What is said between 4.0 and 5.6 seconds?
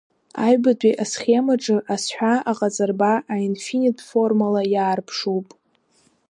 формала иаарԥшуп…